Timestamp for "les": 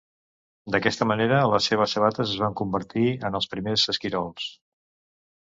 1.51-1.67